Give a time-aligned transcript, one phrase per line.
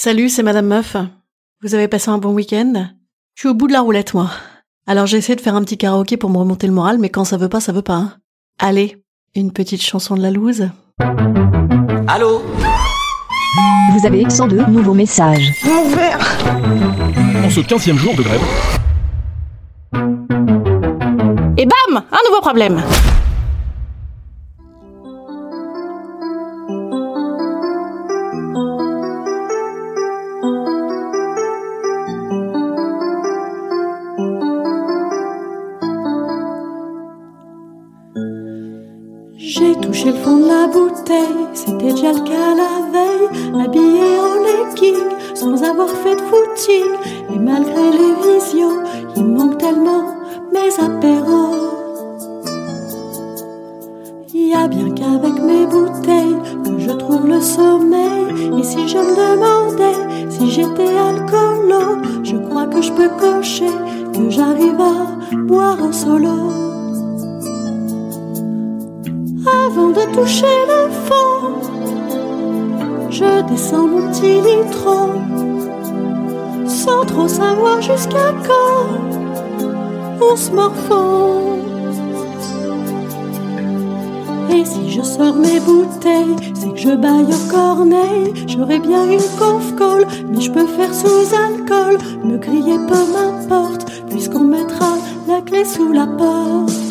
[0.00, 0.96] Salut, c'est Madame Meuf.
[1.60, 2.86] Vous avez passé un bon week-end?
[3.34, 4.30] Je suis au bout de la roulette, moi.
[4.86, 7.24] Alors j'ai essayé de faire un petit karaoké pour me remonter le moral, mais quand
[7.24, 7.94] ça veut pas, ça veut pas.
[7.94, 8.12] hein.
[8.60, 9.02] Allez,
[9.34, 10.68] une petite chanson de la loose.
[12.06, 12.42] Allô?
[13.92, 15.50] Vous avez 102 nouveaux messages.
[17.44, 18.40] En ce 15 jour de grève,
[21.56, 22.80] Et bam Un nouveau problème
[39.50, 44.34] J'ai touché le fond de la bouteille, c'était déjà le cas la veille, habillé en
[44.44, 46.84] legging, sans avoir fait de footing,
[47.34, 48.82] et malgré les visions,
[49.16, 50.04] il manque tellement
[50.52, 51.54] mes apéros.
[54.34, 58.98] Il y a bien qu'avec mes bouteilles que je trouve le sommeil, et si je
[58.98, 63.72] me demandais si j'étais alcoolo, je crois que je peux cocher
[64.12, 66.67] que j'arrive à boire en solo
[69.86, 71.38] de toucher le fond.
[73.10, 74.40] Je descends mon petit
[76.66, 78.98] sans trop savoir jusqu'à quand
[80.20, 81.58] on se morfond.
[84.50, 88.32] Et si je sors mes bouteilles, c'est que je baille au corneille.
[88.46, 91.98] J'aurais bien une conf call, mais je peux faire sous alcool.
[92.24, 94.94] Me griller peu m'importe, puisqu'on mettra
[95.28, 96.87] la clé sous la porte.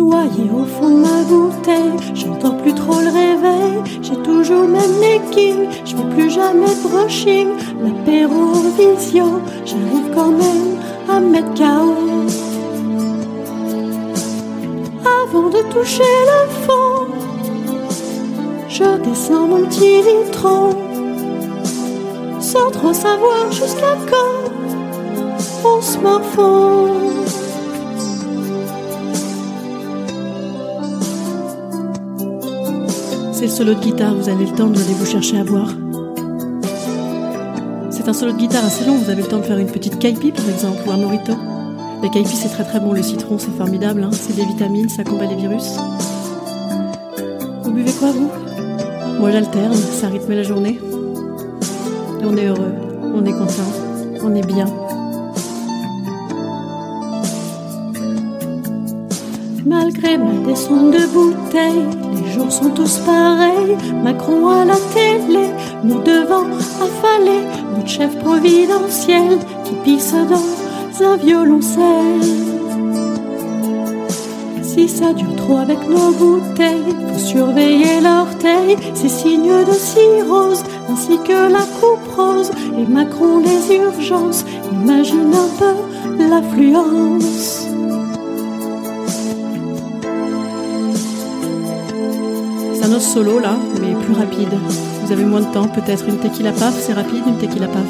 [0.00, 4.00] Noyé au fond de ma bouteille, j'entends plus trop le réveil.
[4.00, 7.48] J'ai toujours le même legging, je fais plus jamais de brushing.
[7.82, 11.94] L'apéro vision, j'arrive quand même à me mettre KO.
[15.04, 17.06] Avant de toucher le fond,
[18.70, 20.70] je descends mon petit litron.
[22.40, 24.50] Sans trop savoir jusqu'à quand
[25.62, 27.49] on se morfond.
[33.40, 35.70] C'est le solo de guitare, vous avez le temps d'aller vous chercher à boire.
[37.88, 39.98] C'est un solo de guitare assez long, vous avez le temps de faire une petite
[39.98, 41.32] kaipi par exemple, ou un morito.
[42.02, 44.10] La kaipi c'est très très bon, le citron c'est formidable, hein.
[44.12, 45.78] c'est des vitamines, ça combat les virus.
[47.64, 48.28] Vous buvez quoi vous?
[49.18, 50.78] Moi j'alterne, ça rythme la journée.
[52.20, 52.74] Et on est heureux,
[53.14, 53.72] on est content,
[54.22, 54.66] on est bien.
[59.64, 61.99] Malgré ma descente de bouteille,
[62.40, 63.76] jours sont tous pareils.
[64.02, 65.46] Macron à la télé,
[65.84, 66.46] nous devant
[66.86, 67.42] affaler
[67.76, 72.20] notre chef providentiel qui pisse dans un violoncelle.
[74.62, 81.18] Si ça dure trop avec nos bouteilles, faut surveiller l'orteil, ces signes de cirrhose, ainsi
[81.26, 87.69] que la coupe rose, et Macron les urgences, imagine un peu l'affluence.
[93.00, 94.50] Solo là, mais plus rapide.
[95.02, 97.82] Vous avez moins de temps, peut-être une tequila paf, c'est rapide, une tequila paf.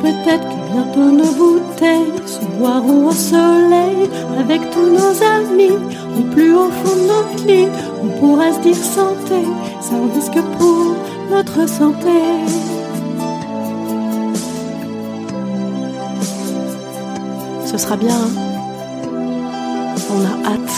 [0.00, 4.08] Peut-être que bientôt nos bouteilles se boiront au soleil
[4.38, 5.76] avec tous nos amis,
[6.18, 7.68] au plus haut fond de notre lit.
[8.02, 9.44] On pourra se dire santé,
[9.80, 10.94] sans risque pour
[11.30, 12.79] notre santé.
[17.80, 18.10] Sera bien.
[18.14, 18.30] hein.
[20.12, 20.76] On a hâte.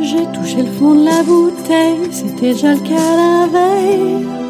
[0.00, 4.40] J'ai touché le fond de la bouteille, c'était déjà le cas la.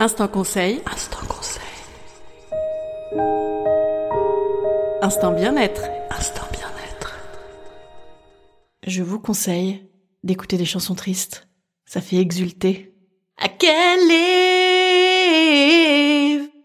[0.00, 0.80] Instant conseil.
[0.90, 1.62] Instant conseil.
[5.02, 5.82] Instant bien-être.
[6.10, 7.18] Instant bien-être.
[8.86, 9.84] Je vous conseille
[10.22, 11.48] d'écouter des chansons tristes.
[11.84, 12.94] Ça fait exulter.
[13.42, 14.20] I can't live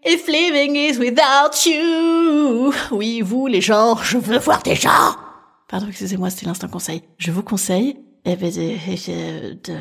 [0.04, 2.72] if living is without you?
[2.90, 5.16] Oui, vous, les gens, je veux voir des gens.
[5.68, 7.02] Pardon, excusez-moi, c'était l'instant conseil.
[7.18, 9.78] Je vous conseille eh ben, de- de-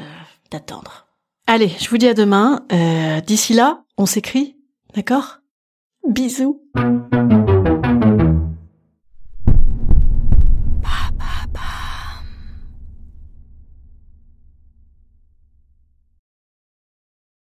[0.51, 1.04] d'attendre.
[1.47, 2.65] Allez, je vous dis à demain.
[2.71, 4.55] Euh, D'ici là, on s'écrit,
[4.95, 5.39] d'accord?
[6.07, 6.61] Bisous.